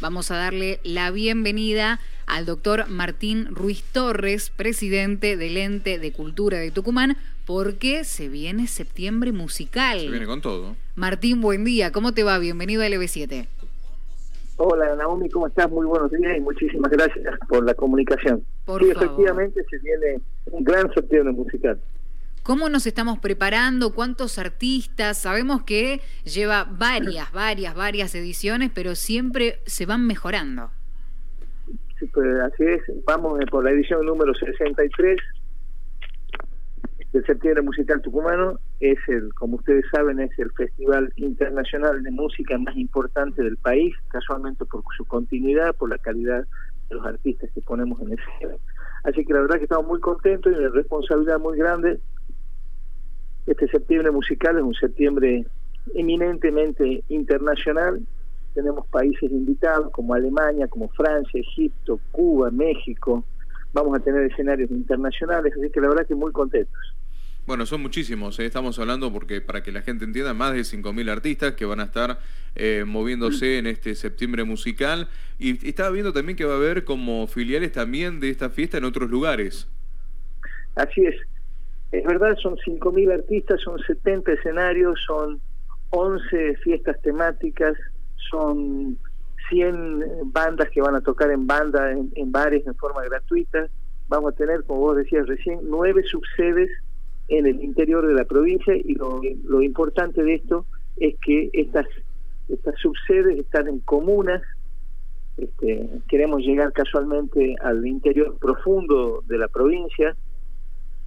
Vamos 0.00 0.32
a 0.32 0.36
darle 0.36 0.80
la 0.82 1.12
bienvenida 1.12 2.00
al 2.26 2.46
doctor 2.46 2.88
Martín 2.88 3.46
Ruiz 3.54 3.84
Torres, 3.84 4.50
presidente 4.50 5.36
del 5.36 5.56
Ente 5.56 6.00
de 6.00 6.10
Cultura 6.10 6.58
de 6.58 6.72
Tucumán, 6.72 7.16
porque 7.46 8.02
se 8.02 8.28
viene 8.28 8.66
septiembre 8.66 9.30
musical. 9.30 10.00
Se 10.00 10.10
viene 10.10 10.26
con 10.26 10.40
todo. 10.40 10.74
Martín, 10.96 11.40
buen 11.40 11.62
día. 11.62 11.92
¿Cómo 11.92 12.12
te 12.12 12.24
va? 12.24 12.40
Bienvenido 12.40 12.82
a 12.82 12.88
LB7. 12.88 13.46
Hola 14.56 14.96
Naomi, 14.96 15.30
¿cómo 15.30 15.46
estás? 15.46 15.70
Muy 15.70 15.86
buenos 15.86 16.10
días 16.10 16.36
y 16.36 16.40
muchísimas 16.40 16.90
gracias 16.90 17.38
por 17.48 17.64
la 17.64 17.74
comunicación. 17.74 18.44
Por 18.64 18.82
sí, 18.82 18.92
favor. 18.92 19.04
efectivamente 19.04 19.64
se 19.70 19.78
viene 19.78 20.20
un 20.50 20.64
gran 20.64 20.92
septiembre 20.92 21.32
musical. 21.32 21.80
¿Cómo 22.42 22.68
nos 22.68 22.88
estamos 22.88 23.20
preparando? 23.20 23.94
¿Cuántos 23.94 24.36
artistas? 24.36 25.16
Sabemos 25.16 25.62
que 25.62 26.00
lleva 26.24 26.64
varias, 26.64 27.30
varias, 27.30 27.72
varias 27.76 28.16
ediciones, 28.16 28.72
pero 28.74 28.96
siempre 28.96 29.60
se 29.64 29.86
van 29.86 30.04
mejorando. 30.08 30.72
Sí, 32.00 32.06
pues, 32.12 32.40
así 32.40 32.64
es, 32.64 32.82
vamos 33.06 33.40
eh, 33.40 33.46
por 33.48 33.62
la 33.62 33.70
edición 33.70 34.04
número 34.04 34.34
63 34.34 35.20
del 37.12 37.24
Septiembre 37.26 37.62
Musical 37.62 38.02
Tucumano. 38.02 38.58
Es 38.80 38.98
el, 39.06 39.32
como 39.34 39.58
ustedes 39.58 39.84
saben, 39.92 40.18
es 40.18 40.36
el 40.36 40.50
festival 40.50 41.12
internacional 41.14 42.02
de 42.02 42.10
música 42.10 42.58
más 42.58 42.74
importante 42.76 43.40
del 43.44 43.56
país, 43.56 43.94
casualmente 44.08 44.64
por 44.64 44.82
su 44.96 45.04
continuidad, 45.04 45.76
por 45.76 45.90
la 45.90 45.98
calidad 45.98 46.44
de 46.88 46.96
los 46.96 47.06
artistas 47.06 47.50
que 47.54 47.60
ponemos 47.60 48.00
en 48.00 48.14
escena. 48.14 48.56
Así 49.04 49.24
que 49.24 49.32
la 49.32 49.42
verdad 49.42 49.58
que 49.58 49.64
estamos 49.64 49.86
muy 49.86 50.00
contentos 50.00 50.52
y 50.52 50.56
una 50.56 50.70
responsabilidad 50.70 51.38
muy 51.38 51.56
grande. 51.56 52.00
Este 53.46 53.68
septiembre 53.68 54.10
musical 54.10 54.56
es 54.56 54.62
un 54.62 54.74
septiembre 54.74 55.44
eminentemente 55.94 57.02
internacional. 57.08 58.00
Tenemos 58.54 58.86
países 58.88 59.30
invitados 59.30 59.90
como 59.92 60.14
Alemania, 60.14 60.68
como 60.68 60.88
Francia, 60.90 61.40
Egipto, 61.40 61.98
Cuba, 62.12 62.50
México. 62.50 63.24
Vamos 63.72 63.98
a 63.98 64.02
tener 64.02 64.30
escenarios 64.30 64.70
internacionales, 64.70 65.52
así 65.56 65.70
que 65.70 65.80
la 65.80 65.88
verdad 65.88 66.06
que 66.06 66.14
muy 66.14 66.30
contentos. 66.32 66.78
Bueno, 67.44 67.66
son 67.66 67.82
muchísimos, 67.82 68.38
¿eh? 68.38 68.44
estamos 68.44 68.78
hablando 68.78 69.12
porque 69.12 69.40
para 69.40 69.64
que 69.64 69.72
la 69.72 69.82
gente 69.82 70.04
entienda, 70.04 70.32
más 70.32 70.52
de 70.52 70.60
5.000 70.60 71.10
artistas 71.10 71.54
que 71.54 71.64
van 71.64 71.80
a 71.80 71.84
estar 71.84 72.20
eh, 72.54 72.84
moviéndose 72.86 73.58
en 73.58 73.66
este 73.66 73.96
septiembre 73.96 74.44
musical. 74.44 75.08
Y 75.40 75.66
estaba 75.66 75.90
viendo 75.90 76.12
también 76.12 76.36
que 76.36 76.44
va 76.44 76.54
a 76.54 76.56
haber 76.58 76.84
como 76.84 77.26
filiales 77.26 77.72
también 77.72 78.20
de 78.20 78.30
esta 78.30 78.50
fiesta 78.50 78.78
en 78.78 78.84
otros 78.84 79.10
lugares. 79.10 79.66
Así 80.76 81.04
es. 81.04 81.16
Es 81.92 82.04
verdad, 82.04 82.36
son 82.42 82.56
5.000 82.56 83.12
artistas, 83.12 83.60
son 83.60 83.78
70 83.78 84.32
escenarios, 84.32 84.98
son 85.06 85.40
11 85.90 86.56
fiestas 86.56 87.00
temáticas, 87.02 87.76
son 88.30 88.98
100 89.50 90.32
bandas 90.32 90.70
que 90.70 90.80
van 90.80 90.94
a 90.94 91.02
tocar 91.02 91.30
en 91.30 91.46
banda, 91.46 91.92
en, 91.92 92.10
en 92.14 92.32
bares, 92.32 92.66
en 92.66 92.74
forma 92.76 93.02
gratuita. 93.04 93.68
Vamos 94.08 94.32
a 94.32 94.36
tener, 94.36 94.64
como 94.64 94.80
vos 94.80 94.96
decías 94.96 95.26
recién, 95.26 95.60
nueve 95.64 96.02
subsedes 96.04 96.70
en 97.28 97.46
el 97.46 97.62
interior 97.62 98.06
de 98.06 98.14
la 98.14 98.24
provincia 98.24 98.74
y 98.74 98.94
lo, 98.94 99.62
importante 99.62 100.22
de 100.22 100.34
esto 100.34 100.66
es 100.96 101.14
que 101.20 101.50
estas, 101.52 101.86
estas 102.48 102.74
subsedes 102.80 103.38
están 103.38 103.68
en 103.68 103.80
comunas. 103.80 104.42
Este, 105.38 105.88
queremos 106.08 106.42
llegar 106.42 106.72
casualmente 106.72 107.56
al 107.62 107.86
interior 107.86 108.36
profundo 108.38 109.22
de 109.26 109.38
la 109.38 109.48
provincia, 109.48 110.14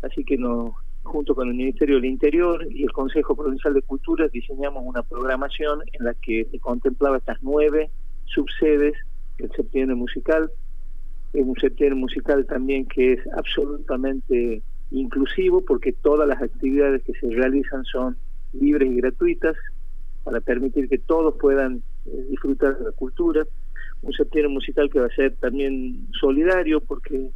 así 0.06 0.24
que 0.24 0.38
nos, 0.38 0.74
junto 1.04 1.36
con 1.36 1.48
el 1.48 1.56
Ministerio 1.56 1.96
del 1.96 2.06
Interior 2.06 2.66
y 2.70 2.84
el 2.84 2.92
Consejo 2.92 3.36
Provincial 3.36 3.74
de 3.74 3.82
Cultura 3.82 4.28
diseñamos 4.28 4.84
una 4.86 5.04
programación 5.04 5.82
en 5.94 6.06
la 6.06 6.14
que 6.14 6.46
se 6.52 6.60
contemplaba 6.60 7.18
estas 7.18 7.40
nueve 7.42 7.90
subsedes 8.26 8.94
del 9.38 9.52
septiembre 9.52 9.96
musical. 9.96 10.52
Es 11.34 11.46
un 11.46 11.56
septiembre 11.56 12.00
musical 12.00 12.46
también 12.46 12.86
que 12.86 13.14
es 13.14 13.20
absolutamente 13.34 14.62
inclusivo 14.92 15.64
porque 15.66 15.94
todas 15.94 16.28
las 16.28 16.42
actividades 16.42 17.04
que 17.04 17.14
se 17.14 17.30
realizan 17.30 17.84
son 17.86 18.16
libres 18.54 18.92
y 18.92 18.96
gratuitas 18.98 19.56
para 20.24 20.40
permitir 20.42 20.88
que 20.88 20.98
todos 20.98 21.36
puedan 21.40 21.82
eh, 22.06 22.26
disfrutar 22.30 22.78
de 22.78 22.86
la 22.86 22.92
cultura. 22.92 23.46
Un 24.02 24.14
septiembre 24.14 24.54
musical 24.54 24.90
que 24.90 25.00
va 25.00 25.08
a 25.08 25.16
ser 25.16 25.36
también 25.36 26.08
solidario 26.20 26.80
porque 26.80 27.32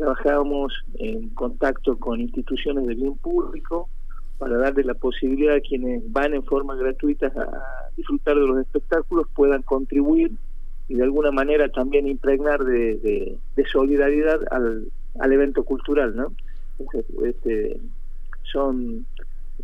trabajamos 0.00 0.72
en 0.94 1.28
contacto 1.30 1.98
con 1.98 2.20
instituciones 2.20 2.86
de 2.86 2.94
bien 2.94 3.14
público 3.18 3.88
para 4.38 4.56
darle 4.56 4.84
la 4.84 4.94
posibilidad 4.94 5.56
a 5.56 5.60
quienes 5.60 6.10
van 6.10 6.32
en 6.32 6.42
forma 6.42 6.74
gratuita 6.74 7.26
a 7.26 7.90
disfrutar 7.96 8.36
de 8.36 8.46
los 8.46 8.58
espectáculos 8.58 9.26
puedan 9.34 9.62
contribuir 9.62 10.32
y 10.88 10.94
de 10.94 11.02
alguna 11.02 11.30
manera 11.30 11.68
también 11.68 12.08
impregnar 12.08 12.64
de 12.64 13.38
solidaridad 13.70 14.40
al, 14.50 14.90
al 15.18 15.32
evento 15.32 15.64
cultural, 15.64 16.16
¿no? 16.16 16.32
Este, 17.24 17.78
son 18.42 19.06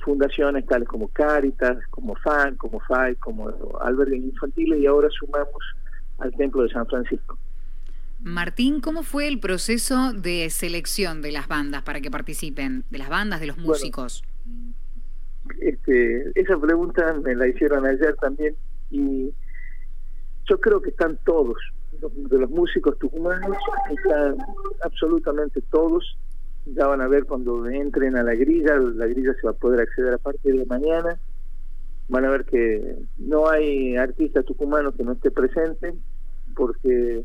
fundaciones 0.01 0.67
tales 0.67 0.87
como 0.87 1.09
Caritas, 1.09 1.79
como 1.91 2.15
FAN, 2.17 2.57
como 2.57 2.81
FAI, 2.81 3.17
como 3.17 3.51
albergues 3.81 4.23
infantiles 4.25 4.81
y 4.81 4.87
ahora 4.87 5.09
sumamos 5.11 5.63
al 6.19 6.33
Templo 6.33 6.63
de 6.63 6.69
San 6.69 6.87
Francisco. 6.87 7.39
Martín, 8.27 8.81
¿cómo 8.81 9.03
fue 9.03 9.29
el 9.29 9.39
proceso 9.39 10.13
de 10.13 10.51
selección 10.51 11.23
de 11.23 11.33
las 11.33 11.49
bandas 11.49 11.83
para 11.83 12.01
que 12.01 12.11
participen? 12.11 12.85
De 12.91 12.99
las 12.99 13.09
bandas, 13.09 13.41
de 13.41 13.47
los 13.47 13.57
músicos. 13.57 14.23
Bueno, 14.45 14.75
este, 15.61 16.33
esa 16.35 16.59
pregunta 16.59 17.15
me 17.23 17.35
la 17.35 17.47
hicieron 17.47 17.87
ayer 17.87 18.17
también 18.17 18.57
y 18.91 19.33
yo 20.45 20.61
creo 20.61 20.83
que 20.83 20.91
están 20.91 21.19
todos, 21.25 21.57
de 21.93 22.39
los 22.39 22.51
músicos 22.51 22.99
tucumanos, 22.99 23.57
están 23.91 24.37
absolutamente 24.83 25.63
todos 25.71 26.17
ya 26.75 26.87
van 26.87 27.01
a 27.01 27.09
ver 27.09 27.27
cuando 27.27 27.69
entren 27.69 28.17
a 28.17 28.23
la 28.23 28.35
grilla, 28.35 28.77
la 28.77 29.07
grilla 29.07 29.35
se 29.35 29.47
va 29.47 29.53
a 29.53 29.57
poder 29.57 29.81
acceder 29.81 30.15
a 30.15 30.19
partir 30.19 30.59
de 30.59 30.67
mañana, 30.67 31.19
van 32.09 32.25
a 32.25 32.31
ver 32.31 32.45
que 32.45 32.97
no 33.19 33.49
hay 33.49 33.97
artistas 33.97 34.45
tucumanos 34.45 34.95
que 34.97 35.05
no 35.05 35.13
esté 35.13 35.31
presente, 35.31 35.95
porque 36.57 37.25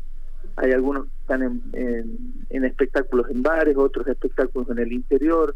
hay 0.56 0.72
algunos 0.72 1.04
que 1.04 1.10
están 1.20 1.42
en, 1.42 2.44
en, 2.50 2.64
espectáculos 2.64 3.30
en 3.30 3.42
bares, 3.42 3.76
otros 3.76 4.06
espectáculos 4.06 4.68
en 4.70 4.78
el 4.78 4.92
interior, 4.92 5.54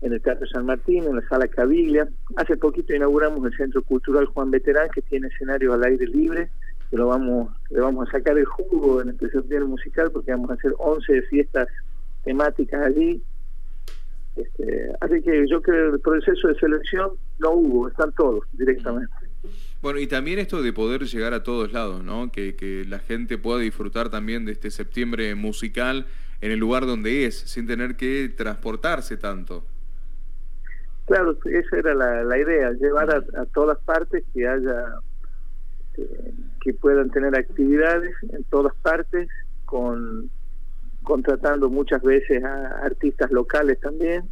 en 0.00 0.12
el 0.12 0.22
Teatro 0.22 0.46
San 0.46 0.66
Martín, 0.66 1.04
en 1.04 1.16
la 1.16 1.28
Sala 1.28 1.48
Caviglia. 1.48 2.08
Hace 2.36 2.56
poquito 2.56 2.94
inauguramos 2.94 3.44
el 3.44 3.56
Centro 3.56 3.82
Cultural 3.82 4.26
Juan 4.26 4.50
Veterán, 4.50 4.88
que 4.94 5.02
tiene 5.02 5.28
escenarios 5.28 5.74
al 5.74 5.84
aire 5.84 6.06
libre, 6.06 6.50
que 6.90 6.96
lo 6.96 7.08
vamos, 7.08 7.52
le 7.70 7.80
vamos 7.80 8.08
a 8.08 8.12
sacar 8.12 8.38
el 8.38 8.46
jugo 8.46 9.02
en 9.02 9.10
este 9.10 9.30
septiembre 9.30 9.68
musical, 9.68 10.10
porque 10.12 10.30
vamos 10.30 10.50
a 10.50 10.54
hacer 10.54 10.72
11 10.78 11.22
fiestas 11.22 11.68
temáticas 12.24 12.86
allí. 12.86 13.22
Este, 14.36 14.92
así 15.00 15.20
que 15.20 15.48
yo 15.48 15.60
creo 15.60 15.90
que 15.90 15.96
el 15.96 16.00
proceso 16.00 16.48
de 16.48 16.54
selección 16.54 17.10
no 17.40 17.52
hubo, 17.52 17.88
están 17.88 18.12
todos 18.12 18.44
directamente. 18.52 19.12
Bueno, 19.80 19.98
y 20.00 20.06
también 20.06 20.38
esto 20.38 20.62
de 20.62 20.72
poder 20.72 21.04
llegar 21.04 21.34
a 21.34 21.42
todos 21.42 21.72
lados, 21.72 22.02
¿no? 22.02 22.30
Que, 22.32 22.84
la 22.88 22.98
gente 22.98 23.38
pueda 23.38 23.60
disfrutar 23.60 24.10
también 24.10 24.44
de 24.44 24.52
este 24.52 24.70
septiembre 24.70 25.34
musical 25.34 26.06
en 26.40 26.50
el 26.50 26.58
lugar 26.58 26.86
donde 26.86 27.26
es, 27.26 27.38
sin 27.38 27.66
tener 27.66 27.96
que 27.96 28.32
transportarse 28.36 29.16
tanto. 29.16 29.64
Claro, 31.06 31.36
esa 31.44 31.76
era 31.76 31.94
la, 31.94 32.22
la 32.24 32.38
idea, 32.38 32.72
llevar 32.72 33.10
a, 33.10 33.18
a, 33.40 33.46
todas 33.46 33.78
partes 33.78 34.24
que 34.34 34.46
haya, 34.46 34.84
eh, 35.96 36.32
que 36.60 36.74
puedan 36.74 37.10
tener 37.10 37.34
actividades 37.36 38.14
en 38.32 38.44
todas 38.44 38.74
partes, 38.82 39.28
con 39.64 40.30
contratando 41.08 41.70
muchas 41.70 42.02
veces 42.02 42.44
a 42.44 42.80
artistas 42.84 43.30
locales 43.30 43.80
también. 43.80 44.28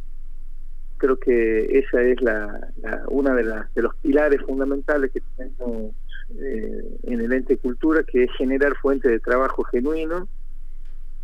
Creo 0.97 1.17
que 1.17 1.79
esa 1.79 2.01
es 2.01 2.21
la, 2.21 2.69
la 2.81 3.03
una 3.09 3.33
de, 3.35 3.43
las 3.43 3.73
de 3.73 3.83
los 3.83 3.95
pilares 3.97 4.41
fundamentales 4.41 5.11
que 5.11 5.21
tenemos 5.35 5.93
eh, 6.39 6.97
en 7.03 7.21
el 7.21 7.31
ente 7.31 7.57
cultura, 7.57 8.03
que 8.03 8.23
es 8.23 8.31
generar 8.37 8.75
fuentes 8.77 9.11
de 9.11 9.19
trabajo 9.19 9.63
genuino. 9.63 10.27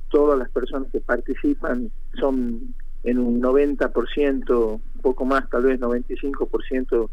Todas 0.09 0.37
las 0.37 0.49
personas 0.49 0.89
que 0.91 1.01
participan 1.01 1.91
son 2.19 2.75
en 3.03 3.19
un 3.19 3.41
90%, 3.41 4.81
un 4.95 5.01
poco 5.01 5.25
más, 5.25 5.49
tal 5.49 5.63
vez 5.63 5.79
95% 5.79 7.09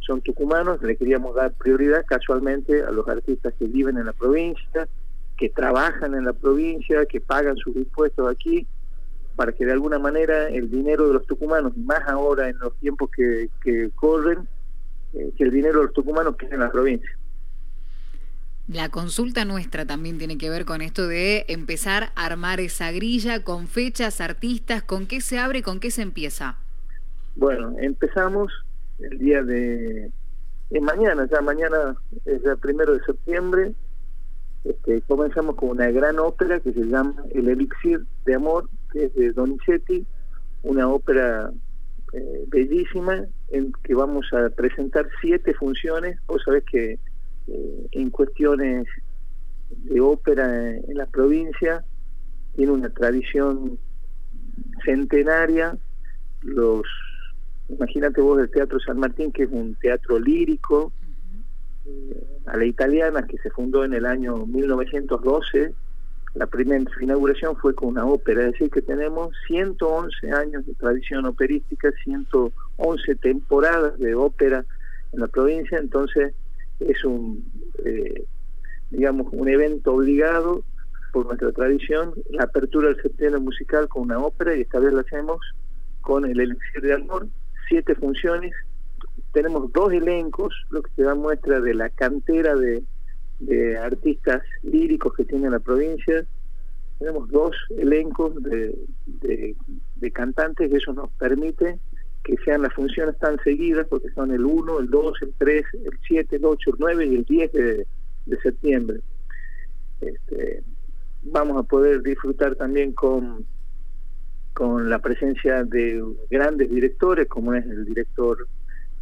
son 0.00 0.20
tucumanos. 0.22 0.82
Le 0.82 0.96
queríamos 0.96 1.34
dar 1.34 1.52
prioridad 1.52 2.04
casualmente 2.06 2.82
a 2.82 2.90
los 2.90 3.08
artistas 3.08 3.54
que 3.58 3.66
viven 3.66 3.98
en 3.98 4.06
la 4.06 4.12
provincia, 4.12 4.88
que 5.36 5.50
trabajan 5.50 6.14
en 6.14 6.24
la 6.24 6.32
provincia, 6.32 7.04
que 7.06 7.20
pagan 7.20 7.56
sus 7.56 7.76
impuestos 7.76 8.30
aquí, 8.30 8.66
para 9.36 9.52
que 9.52 9.64
de 9.64 9.72
alguna 9.72 9.98
manera 9.98 10.48
el 10.48 10.70
dinero 10.70 11.08
de 11.08 11.14
los 11.14 11.26
tucumanos, 11.26 11.76
más 11.76 12.00
ahora 12.08 12.48
en 12.48 12.58
los 12.58 12.74
tiempos 12.78 13.10
que, 13.10 13.48
que 13.62 13.90
corren, 13.94 14.46
eh, 15.12 15.32
que 15.36 15.44
el 15.44 15.50
dinero 15.50 15.80
de 15.80 15.84
los 15.86 15.92
tucumanos 15.92 16.36
quede 16.36 16.54
en 16.54 16.60
la 16.60 16.70
provincia. 16.70 17.10
La 18.68 18.88
consulta 18.88 19.44
nuestra 19.44 19.84
también 19.84 20.18
tiene 20.18 20.38
que 20.38 20.48
ver 20.48 20.64
con 20.64 20.80
esto 20.80 21.06
de 21.06 21.44
empezar 21.48 22.12
a 22.14 22.26
armar 22.26 22.60
esa 22.60 22.92
grilla 22.92 23.44
con 23.44 23.68
fechas, 23.68 24.20
artistas, 24.20 24.82
con 24.82 25.06
qué 25.06 25.20
se 25.20 25.38
abre, 25.38 25.62
con 25.62 25.80
qué 25.80 25.90
se 25.90 26.02
empieza. 26.02 26.56
Bueno, 27.36 27.74
empezamos 27.78 28.50
el 29.00 29.18
día 29.18 29.42
de, 29.42 30.10
de 30.70 30.80
mañana, 30.80 31.28
ya 31.30 31.40
mañana 31.42 31.96
es 32.24 32.44
el 32.44 32.58
primero 32.58 32.94
de 32.94 33.04
septiembre, 33.04 33.74
Este, 34.64 35.02
comenzamos 35.02 35.56
con 35.56 35.68
una 35.76 35.90
gran 35.90 36.18
ópera 36.18 36.58
que 36.58 36.72
se 36.72 36.84
llama 36.86 37.14
El 37.34 37.48
Elixir 37.48 38.06
de 38.24 38.34
Amor, 38.34 38.70
que 38.94 39.06
es 39.06 39.14
de 39.14 39.32
Donizetti, 39.32 40.06
una 40.62 40.88
ópera 40.88 41.52
eh, 42.12 42.44
bellísima 42.46 43.26
en 43.48 43.72
que 43.82 43.94
vamos 43.94 44.32
a 44.32 44.48
presentar 44.50 45.08
siete 45.20 45.52
funciones. 45.54 46.16
Vos 46.28 46.42
sabés 46.44 46.62
que 46.64 46.98
eh, 47.48 47.86
en 47.90 48.10
cuestiones 48.10 48.86
de 49.68 50.00
ópera 50.00 50.76
en, 50.76 50.96
la 50.96 51.06
provincia 51.06 51.84
tiene 52.54 52.70
una 52.70 52.88
tradición 52.90 53.78
centenaria. 54.84 55.76
Los, 56.42 56.86
imagínate 57.68 58.20
vos 58.20 58.40
el 58.40 58.50
Teatro 58.50 58.78
San 58.78 59.00
Martín, 59.00 59.32
que 59.32 59.42
es 59.42 59.50
un 59.50 59.74
teatro 59.74 60.20
lírico, 60.20 60.92
eh, 61.84 62.26
a 62.46 62.56
la 62.56 62.64
italiana, 62.64 63.26
que 63.26 63.38
se 63.38 63.50
fundó 63.50 63.84
en 63.84 63.92
el 63.92 64.06
año 64.06 64.46
1912. 64.46 65.74
La 66.34 66.46
primera 66.46 66.84
inauguración 67.00 67.56
fue 67.56 67.74
con 67.74 67.90
una 67.90 68.04
ópera, 68.04 68.42
es 68.42 68.52
decir, 68.52 68.70
que 68.70 68.82
tenemos 68.82 69.34
111 69.46 70.32
años 70.32 70.66
de 70.66 70.74
tradición 70.74 71.26
operística, 71.26 71.92
111 72.02 73.14
temporadas 73.16 73.98
de 73.98 74.14
ópera 74.14 74.64
en 75.12 75.20
la 75.20 75.28
provincia, 75.28 75.78
entonces 75.78 76.34
es 76.80 77.04
un, 77.04 77.44
eh, 77.84 78.24
digamos, 78.90 79.28
un 79.32 79.48
evento 79.48 79.94
obligado 79.94 80.64
por 81.12 81.26
nuestra 81.26 81.52
tradición, 81.52 82.14
la 82.30 82.44
apertura 82.44 82.88
del 82.88 83.00
septiembre 83.00 83.40
musical 83.40 83.88
con 83.88 84.02
una 84.02 84.18
ópera 84.18 84.56
y 84.56 84.62
esta 84.62 84.80
vez 84.80 84.92
la 84.92 85.02
hacemos 85.02 85.38
con 86.00 86.24
el 86.24 86.40
Elixir 86.40 86.82
de 86.82 86.94
Amor, 86.94 87.28
siete 87.68 87.94
funciones 87.94 88.52
tenemos 89.34 89.70
dos 89.72 89.92
elencos, 89.92 90.54
lo 90.70 90.82
que 90.82 90.90
te 90.94 91.02
da 91.02 91.14
muestra 91.14 91.60
de 91.60 91.74
la 91.74 91.90
cantera 91.90 92.54
de, 92.54 92.82
artistas 93.80 94.42
líricos 94.62 95.14
que 95.14 95.24
tiene 95.24 95.50
la 95.50 95.60
provincia. 95.60 96.24
Tenemos 96.98 97.28
dos 97.30 97.56
elencos 97.76 98.42
de, 98.42 98.76
de, 99.20 100.10
cantantes 100.12 100.70
y 100.70 100.76
eso 100.76 100.92
nos 100.92 101.10
permite 101.12 101.78
que 102.22 102.36
sean 102.44 102.62
las 102.62 102.72
funciones 102.72 103.18
tan 103.18 103.38
seguidas, 103.40 103.86
porque 103.88 104.10
son 104.10 104.30
el 104.32 104.44
1, 104.44 104.80
el 104.80 104.88
2, 104.88 105.22
el 105.22 105.34
3, 105.36 105.64
el 105.84 105.98
7, 106.06 106.36
el 106.36 106.44
8, 106.44 106.70
el 106.70 106.76
9 106.78 107.06
y 107.06 107.14
el 107.16 107.24
10 107.24 107.52
de, 107.52 107.86
septiembre. 108.42 109.00
Este, 110.00 110.62
vamos 111.24 111.58
a 111.58 111.62
poder 111.64 112.02
disfrutar 112.02 112.54
también 112.54 112.92
con, 112.92 113.44
con 114.54 114.88
la 114.88 115.00
presencia 115.00 115.64
de 115.64 116.02
grandes 116.30 116.70
directores, 116.70 117.28
como 117.28 117.54
es 117.54 117.64
el 117.66 117.84
director 117.84 118.46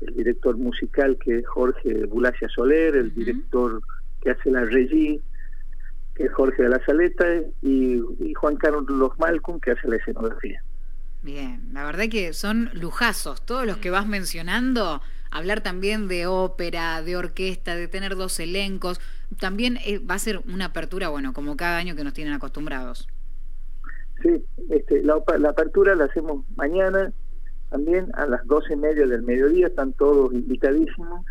el 0.02 0.14
director 0.14 0.56
musical 0.56 1.16
que 1.18 1.38
es 1.38 1.46
Jorge 1.46 2.06
Bulacia 2.06 2.48
Soler, 2.48 2.96
el 2.96 3.14
director 3.14 3.80
que 4.22 4.30
hace 4.30 4.50
la 4.50 4.64
regie, 4.64 5.20
que 6.14 6.24
es 6.24 6.32
Jorge 6.32 6.62
de 6.62 6.68
la 6.68 6.84
Saleta, 6.84 7.26
y, 7.62 8.00
Juan 8.34 8.56
Carlos 8.56 9.12
Malcolm, 9.18 9.60
que 9.60 9.72
hace 9.72 9.88
la 9.88 9.96
escenografía. 9.96 10.62
Bien, 11.22 11.68
la 11.72 11.84
verdad 11.84 12.04
que 12.10 12.32
son 12.32 12.70
lujazos, 12.74 13.44
todos 13.46 13.66
los 13.66 13.76
que 13.76 13.90
vas 13.90 14.06
mencionando, 14.06 15.00
hablar 15.30 15.60
también 15.60 16.08
de 16.08 16.26
ópera, 16.26 17.00
de 17.02 17.16
orquesta, 17.16 17.76
de 17.76 17.86
tener 17.86 18.16
dos 18.16 18.40
elencos, 18.40 19.00
también 19.38 19.78
eh, 19.84 19.98
va 19.98 20.16
a 20.16 20.18
ser 20.18 20.40
una 20.52 20.66
apertura, 20.66 21.08
bueno, 21.08 21.32
como 21.32 21.56
cada 21.56 21.78
año 21.78 21.94
que 21.94 22.04
nos 22.04 22.12
tienen 22.12 22.34
acostumbrados. 22.34 23.08
Sí, 24.22 24.44
este, 24.70 25.02
la, 25.02 25.22
la 25.38 25.50
apertura 25.50 25.94
la 25.94 26.04
hacemos 26.04 26.44
mañana, 26.56 27.12
también 27.70 28.10
a 28.14 28.26
las 28.26 28.44
doce 28.46 28.74
y 28.74 28.76
media 28.76 29.06
del 29.06 29.22
mediodía, 29.22 29.68
están 29.68 29.92
todos 29.94 30.32
invitadísimos. 30.32 31.24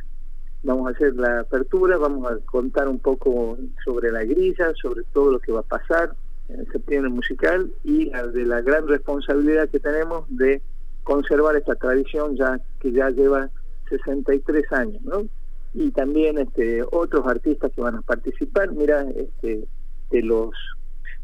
Vamos 0.64 0.88
a 0.88 0.92
hacer 0.92 1.16
la 1.16 1.40
apertura, 1.40 1.98
vamos 1.98 2.32
a 2.32 2.38
contar 2.46 2.88
un 2.88 3.00
poco 3.00 3.58
sobre 3.84 4.12
la 4.12 4.24
grilla, 4.24 4.74
sobre 4.82 5.04
todo 5.14 5.32
lo 5.32 5.40
que 5.40 5.52
va 5.52 5.62
a 5.62 5.64
pasar 5.64 6.14
en 6.50 6.60
el 6.60 6.72
septiembre 6.72 7.10
musical 7.10 7.72
y 7.84 8.10
de 8.10 8.46
la 8.46 8.62
gran 8.62 8.88
responsabilidad 8.88 9.70
que 9.70 9.80
tenemos 9.80 10.26
de 10.30 10.62
conservar 11.04 11.56
esta 11.56 11.76
tradición 11.76 12.36
ya 12.36 12.60
que 12.80 12.92
ya 12.92 13.10
lleva 13.10 13.50
63 13.90 14.72
años, 14.72 15.02
¿no? 15.02 15.26
Y 15.74 15.92
también 15.92 16.38
este 16.38 16.84
otros 16.92 17.26
artistas 17.26 17.72
que 17.74 17.82
van 17.82 17.96
a 17.96 18.02
participar, 18.02 18.72
mira, 18.72 19.06
este 19.16 19.66
de 20.12 20.22
los 20.22 20.52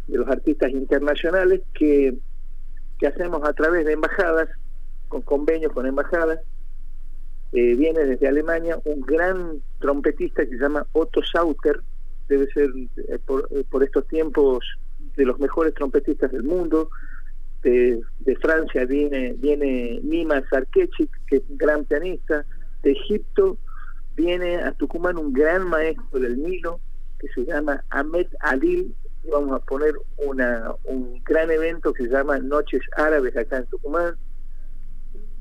de 0.08 0.18
los 0.18 0.28
artistas 0.28 0.72
internacionales 0.72 1.62
que 1.74 2.18
que 3.00 3.08
hacemos 3.08 3.48
a 3.48 3.54
través 3.54 3.86
de 3.86 3.94
embajadas 3.94 4.50
con 5.10 5.22
convenios 5.22 5.74
con 5.74 5.86
embajadas. 5.86 6.40
Eh, 7.54 7.76
viene 7.76 8.06
desde 8.06 8.28
Alemania 8.28 8.80
un 8.84 9.02
gran 9.02 9.62
trompetista 9.80 10.44
que 10.46 10.52
se 10.52 10.58
llama 10.58 10.86
Otto 10.92 11.22
Sauter, 11.24 11.82
debe 12.28 12.48
ser 12.52 12.70
eh, 12.76 12.90
eh, 13.08 13.64
por, 13.70 13.84
estos 13.84 14.06
tiempos 14.08 14.66
de 15.16 15.26
los 15.26 15.40
mejores 15.40 15.74
trompetistas 15.74 16.32
del 16.32 16.44
mundo. 16.44 16.90
De, 17.64 18.02
Francia 18.42 18.86
viene, 18.86 19.34
viene 19.38 20.00
Nima 20.04 20.42
Sarkechik, 20.50 21.10
que 21.28 21.38
es 21.38 21.44
un 21.50 21.58
gran 21.58 21.86
pianista. 21.86 22.46
De 22.84 22.92
Egipto 22.92 23.58
viene 24.16 24.58
a 24.58 24.72
Tucumán 24.74 25.18
un 25.18 25.34
gran 25.34 25.68
maestro 25.68 26.20
del 26.20 26.42
Nilo, 26.42 26.80
que 27.20 27.28
se 27.30 27.46
llama 27.46 27.84
Ahmed 27.90 28.28
Alil. 28.42 28.94
Vamos 29.32 29.62
a 29.62 29.66
poner 29.66 29.94
una, 30.18 30.74
un 30.84 31.22
gran 31.24 31.50
evento 31.52 31.94
que 31.94 32.04
se 32.04 32.10
llama 32.10 32.40
Noches 32.40 32.82
Árabes 32.96 33.36
acá 33.36 33.58
en 33.58 33.66
Tucumán 33.66 34.16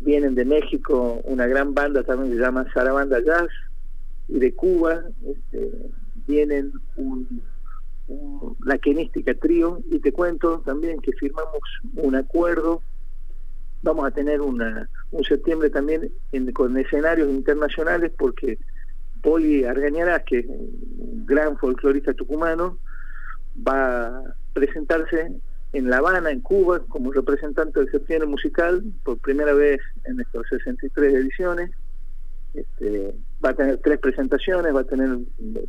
vienen 0.01 0.35
de 0.35 0.45
México 0.45 1.21
una 1.25 1.47
gran 1.47 1.75
banda 1.75 2.03
también 2.03 2.35
se 2.35 2.41
llama 2.41 2.67
Sarabanda 2.73 3.21
Jazz, 3.21 3.49
y 4.29 4.39
de 4.39 4.55
Cuba 4.55 5.05
este, 5.25 5.71
vienen 6.27 6.73
un, 6.97 7.43
la 8.65 8.79
Kenística 8.79 9.35
Trío, 9.35 9.81
y 9.91 9.99
te 10.01 10.13
cuento 10.13 10.61
también 10.65 11.01
que 11.01 11.13
firmamos 11.13 11.61
un 11.97 12.15
acuerdo, 12.15 12.83
vamos 13.83 14.07
a 14.07 14.11
tener 14.11 14.41
una, 14.41 14.89
un 15.13 15.25
septiembre 15.25 15.71
también 15.71 16.13
con 16.53 16.77
escenarios 16.77 17.29
internacionales 17.31 18.13
porque 18.17 18.59
Poli 19.23 19.65
Argañarás, 19.65 20.23
que 20.25 20.41
es 20.41 20.47
un 20.47 21.25
gran 21.27 21.57
folclorista 21.59 22.15
tucumano, 22.15 22.79
va 23.67 24.07
a 24.07 24.23
presentarse 24.53 25.33
en 25.73 25.91
La 25.91 25.99
Habana, 25.99 26.31
en 26.31 26.41
Cuba, 26.41 26.81
como 26.89 27.13
representante 27.13 27.81
del 27.81 27.91
septiembre 27.91 28.29
musical, 28.29 28.83
por 29.05 29.19
primera 29.19 29.53
vez 29.53 29.81
en 30.05 30.21
estos 30.21 30.47
63 30.49 31.15
ediciones. 31.15 31.71
Este, 32.55 33.15
va 33.45 33.51
a 33.51 33.55
tener 33.55 33.79
tres 33.83 33.99
presentaciones, 33.99 34.75
va 34.75 34.81
a 34.81 34.85
tener 34.85 35.19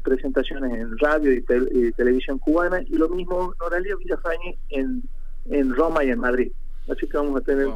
presentaciones 0.04 0.74
en 0.74 0.98
radio 1.00 1.34
y, 1.34 1.92
televisión 1.92 2.40
cubana, 2.40 2.82
y 2.82 2.96
lo 2.96 3.10
mismo 3.10 3.54
Noralia 3.60 3.95
Villafañe 3.98 4.57
en, 4.69 5.04
en 5.50 5.76
Roma 5.76 6.04
y 6.06 6.12
en 6.12 6.19
Madrid. 6.19 6.52
Así 6.90 7.07
que 7.07 7.18
vamos 7.18 7.42
a 7.42 7.44
tener 7.44 7.68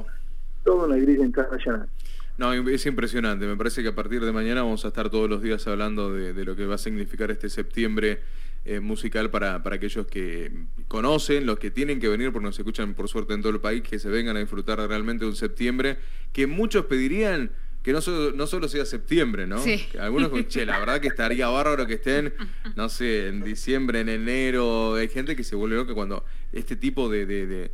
toda 0.64 0.86
una 0.86 0.96
grilla 0.96 1.26
internacional. 1.26 1.90
No, 2.38 2.54
es 2.54 2.86
impresionante. 2.86 3.46
Me 3.46 3.58
parece 3.58 3.84
que 3.84 3.90
a 3.90 3.96
partir 3.96 4.24
de 4.24 4.32
mañana 4.32 4.64
vamos 4.64 4.86
a 4.86 4.88
estar 4.88 5.10
todos 5.10 5.30
los 5.30 5.42
días 5.42 5.68
hablando 5.68 6.14
de, 6.14 6.34
de 6.34 6.46
lo 6.46 6.56
que 6.56 6.66
va 6.66 6.76
a 6.76 6.78
significar 6.78 7.30
este 7.30 7.50
septiembre 7.50 8.20
eh, 8.64 8.80
musical 8.80 9.32
para, 9.32 9.64
para 9.64 9.78
aquellos 9.78 10.06
que 10.06 10.52
conocen, 10.88 11.46
los 11.46 11.58
que 11.58 11.72
tienen 11.72 12.00
que 12.00 12.08
venir, 12.08 12.32
porque 12.32 12.46
nos 12.46 12.60
escuchan 12.60 12.94
por 12.94 13.08
suerte 13.08 13.34
en 13.34 13.42
todo 13.42 13.52
el 13.52 13.60
país, 13.60 13.82
que 13.82 13.98
se 13.98 14.10
vengan 14.10 14.38
a 14.38 14.40
disfrutar 14.40 14.78
realmente 14.78 15.26
de 15.26 15.30
un 15.32 15.36
septiembre, 15.36 15.98
que 16.32 16.46
muchos 16.48 16.86
pedirían 16.86 17.52
que 17.82 17.94
no 17.94 18.02
solo, 18.02 18.32
no 18.32 18.46
solo 18.46 18.68
sea 18.68 18.86
septiembre, 18.86 19.48
¿no? 19.48 19.58
Sí. 19.58 19.88
algunos 20.00 20.32
che, 20.48 20.66
la 20.66 20.78
verdad 20.78 21.02
que 21.02 21.08
estaría 21.08 21.48
bárbaro 21.48 21.88
que 21.88 21.96
estén, 21.96 22.34
no 22.76 22.90
sé, 22.90 23.28
en 23.28 23.44
diciembre, 23.44 24.02
en 24.02 24.10
enero. 24.10 24.96
Hay 24.96 25.08
gente 25.08 25.36
que 25.36 25.44
se 25.44 25.56
vuelve 25.56 25.78
loca 25.78 25.94
cuando 25.94 26.24
este 26.52 26.76
tipo 26.76 27.10
de, 27.10 27.26
de, 27.26 27.72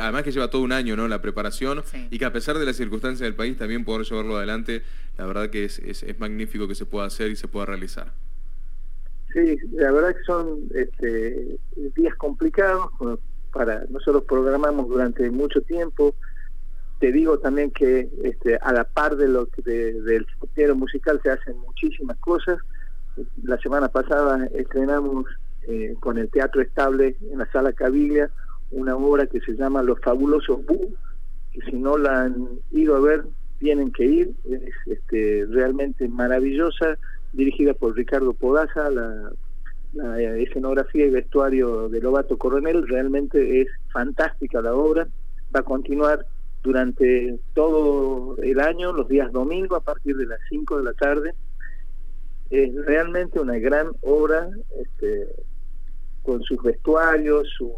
además 0.00 0.22
que 0.22 0.30
lleva 0.30 0.48
todo 0.48 0.62
un 0.62 0.72
año, 0.72 0.96
¿no? 0.96 1.08
La 1.08 1.20
preparación 1.20 1.82
y 2.10 2.18
que 2.18 2.24
a 2.24 2.32
pesar 2.32 2.58
de 2.58 2.66
las 2.66 2.76
circunstancias 2.76 3.20
del 3.20 3.34
país 3.34 3.56
también 3.56 3.84
poder 3.84 4.06
llevarlo 4.06 4.36
adelante, 4.36 4.82
la 5.16 5.26
verdad 5.26 5.50
que 5.50 5.64
es, 5.64 5.80
es, 5.80 6.04
es 6.04 6.18
magnífico 6.20 6.68
que 6.68 6.76
se 6.76 6.86
pueda 6.86 7.06
hacer 7.06 7.30
y 7.32 7.36
se 7.36 7.48
pueda 7.48 7.66
realizar. 7.66 8.14
Sí, 9.32 9.58
la 9.72 9.92
verdad 9.92 10.16
que 10.16 10.22
son 10.24 10.60
este, 10.74 11.58
días 11.96 12.14
complicados. 12.16 12.90
Para 13.52 13.84
nosotros 13.88 14.24
programamos 14.24 14.88
durante 14.88 15.30
mucho 15.30 15.60
tiempo. 15.62 16.14
Te 17.00 17.12
digo 17.12 17.38
también 17.38 17.70
que 17.70 18.08
este, 18.24 18.56
a 18.56 18.72
la 18.72 18.84
par 18.84 19.16
de 19.16 19.28
lo 19.28 19.46
que 19.46 19.62
del 19.62 20.26
sector 20.26 20.74
musical 20.74 21.20
se 21.22 21.30
hacen 21.30 21.56
muchísimas 21.58 22.18
cosas. 22.18 22.58
La 23.42 23.58
semana 23.58 23.88
pasada 23.88 24.46
estrenamos 24.54 25.26
eh, 25.62 25.94
con 26.00 26.18
el 26.18 26.30
Teatro 26.30 26.60
Estable 26.60 27.16
en 27.30 27.38
la 27.38 27.50
Sala 27.50 27.72
Caviglia 27.72 28.30
una 28.70 28.96
obra 28.96 29.26
que 29.26 29.40
se 29.40 29.52
llama 29.52 29.82
Los 29.82 30.00
Fabulosos 30.00 30.64
Bú, 30.66 30.94
que 31.52 31.60
si 31.62 31.76
no 31.76 31.96
la 31.96 32.22
han 32.22 32.48
ido 32.70 32.96
a 32.96 33.00
ver, 33.00 33.24
tienen 33.58 33.92
que 33.92 34.04
ir. 34.04 34.34
Es 34.44 34.74
este, 34.86 35.46
realmente 35.48 36.08
maravillosa 36.08 36.98
dirigida 37.32 37.74
por 37.74 37.96
Ricardo 37.96 38.32
Podaza, 38.32 38.90
la, 38.90 39.32
escenografía 40.38 41.06
y 41.06 41.10
vestuario 41.10 41.88
de 41.88 42.00
Lobato 42.00 42.36
Coronel, 42.36 42.86
realmente 42.86 43.62
es 43.62 43.68
fantástica 43.90 44.60
la 44.60 44.74
obra, 44.74 45.08
va 45.54 45.60
a 45.60 45.64
continuar 45.64 46.26
durante 46.62 47.38
todo 47.54 48.36
el 48.36 48.60
año, 48.60 48.92
los 48.92 49.08
días 49.08 49.32
domingo 49.32 49.76
a 49.76 49.80
partir 49.80 50.16
de 50.16 50.26
las 50.26 50.40
5 50.50 50.78
de 50.78 50.84
la 50.84 50.92
tarde. 50.92 51.34
Es 52.50 52.74
realmente 52.86 53.40
una 53.40 53.58
gran 53.58 53.88
obra 54.02 54.50
este, 54.78 55.28
con 56.22 56.42
sus 56.42 56.62
vestuarios, 56.62 57.48
sus, 57.56 57.72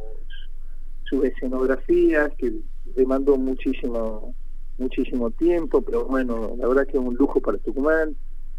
sus 1.05 1.25
escenografías, 1.25 2.33
que 2.37 2.53
demandó 2.97 3.37
muchísimo 3.37 4.35
muchísimo 4.81 5.31
tiempo, 5.31 5.83
pero 5.83 6.07
bueno, 6.07 6.55
la 6.57 6.67
verdad 6.67 6.87
que 6.87 6.97
es 6.97 7.05
un 7.05 7.15
lujo 7.15 7.41
para 7.41 7.59
Tucumán. 7.59 8.17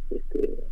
Este, 0.09 0.63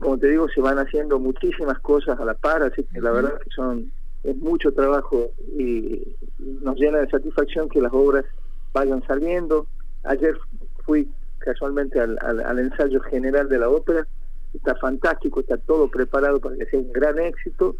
como 0.00 0.18
te 0.18 0.28
digo, 0.28 0.48
se 0.48 0.60
van 0.60 0.78
haciendo 0.78 1.18
muchísimas 1.18 1.78
cosas 1.80 2.18
a 2.20 2.24
la 2.24 2.34
par, 2.34 2.62
así 2.62 2.84
que 2.84 3.00
la 3.00 3.10
verdad 3.10 3.38
que 3.38 3.50
son 3.50 3.90
es 4.24 4.36
mucho 4.36 4.72
trabajo 4.72 5.30
y 5.56 6.16
nos 6.38 6.76
llena 6.76 6.98
de 6.98 7.08
satisfacción 7.08 7.68
que 7.68 7.80
las 7.80 7.92
obras 7.92 8.24
vayan 8.72 9.02
saliendo. 9.06 9.66
Ayer 10.04 10.36
fui 10.84 11.08
casualmente 11.38 12.00
al, 12.00 12.18
al, 12.20 12.58
ensayo 12.58 13.00
general 13.00 13.48
de 13.48 13.58
la 13.58 13.68
ópera, 13.68 14.06
está 14.52 14.74
fantástico, 14.76 15.40
está 15.40 15.56
todo 15.56 15.88
preparado 15.88 16.40
para 16.40 16.56
que 16.56 16.66
sea 16.66 16.80
un 16.80 16.92
gran 16.92 17.18
éxito. 17.18 17.76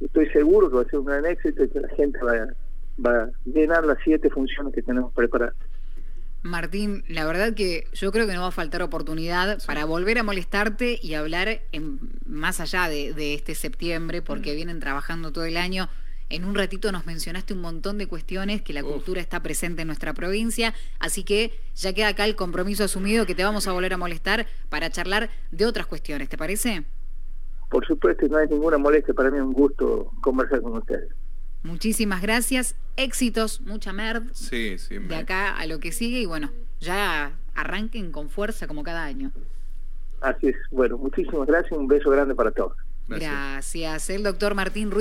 Estoy 0.00 0.28
seguro 0.30 0.70
que 0.70 0.76
va 0.76 0.82
a 0.82 0.88
ser 0.88 1.00
un 1.00 1.06
gran 1.06 1.26
éxito 1.26 1.64
y 1.64 1.68
que 1.68 1.80
la 1.80 1.88
gente 1.88 2.18
va, 2.22 2.48
va 3.04 3.22
a 3.24 3.30
llenar 3.44 3.84
las 3.84 3.98
siete 4.04 4.30
funciones 4.30 4.72
que 4.72 4.82
tenemos 4.82 5.12
preparadas. 5.12 5.56
Martín, 6.48 7.04
la 7.08 7.24
verdad 7.24 7.54
que 7.54 7.86
yo 7.92 8.12
creo 8.12 8.26
que 8.26 8.34
no 8.34 8.42
va 8.42 8.48
a 8.48 8.52
faltar 8.52 8.82
oportunidad 8.82 9.58
para 9.66 9.84
volver 9.84 10.18
a 10.18 10.22
molestarte 10.22 10.98
y 11.00 11.14
hablar 11.14 11.60
en, 11.72 11.98
más 12.26 12.60
allá 12.60 12.88
de, 12.88 13.34
este 13.34 13.54
septiembre, 13.54 14.22
porque 14.22 14.52
mm. 14.52 14.56
vienen 14.56 14.80
trabajando 14.80 15.32
todo 15.32 15.44
el 15.44 15.56
año. 15.56 15.88
En 16.30 16.44
un 16.44 16.54
ratito 16.54 16.92
nos 16.92 17.06
mencionaste 17.06 17.54
un 17.54 17.60
montón 17.60 17.96
de 17.96 18.06
cuestiones 18.06 18.60
que 18.60 18.74
la 18.74 18.82
cultura 18.82 19.20
está 19.20 19.42
presente 19.42 19.82
en 19.82 19.86
nuestra 19.88 20.12
provincia, 20.12 20.74
así 20.98 21.24
que 21.24 21.58
ya 21.74 21.94
queda 21.94 22.08
acá 22.08 22.26
el 22.26 22.36
compromiso 22.36 22.84
asumido 22.84 23.24
que 23.24 23.34
te 23.34 23.44
vamos 23.44 23.66
a 23.66 23.72
volver 23.72 23.94
a 23.94 23.96
molestar 23.96 24.46
para 24.68 24.90
charlar 24.90 25.30
de 25.50 25.64
otras 25.64 25.86
cuestiones, 25.86 26.28
¿te 26.28 26.36
parece? 26.36 26.84
Por 27.70 27.86
supuesto, 27.86 28.26
no 28.28 28.36
hay 28.36 28.48
ninguna 28.48 28.76
molestia, 28.76 29.14
para 29.14 29.30
mí 29.30 29.38
es 29.38 29.42
un 29.42 29.54
gusto 29.54 30.12
conversar 30.20 30.60
con 30.60 30.76
ustedes. 30.76 31.08
Muchísimas 31.62 32.22
gracias, 32.22 32.76
éxitos, 32.96 33.60
mucha 33.60 33.92
merd. 33.92 34.24
Sí, 34.32 34.78
sí. 34.78 34.98
De 34.98 35.16
acá 35.16 35.56
a 35.56 35.66
lo 35.66 35.80
que 35.80 35.92
sigue 35.92 36.20
y 36.20 36.26
bueno, 36.26 36.50
ya 36.80 37.32
arranquen 37.54 38.12
con 38.12 38.30
fuerza 38.30 38.66
como 38.66 38.82
cada 38.82 39.04
año. 39.04 39.32
Así 40.20 40.48
es. 40.48 40.56
Bueno, 40.70 40.98
muchísimas 40.98 41.46
gracias, 41.46 41.72
un 41.72 41.88
beso 41.88 42.10
grande 42.10 42.34
para 42.34 42.50
todos. 42.50 42.76
Gracias. 43.08 43.32
gracias. 43.32 44.10
El 44.10 44.22
doctor 44.22 44.54
Martín 44.54 44.90
Ruiz. 44.90 44.96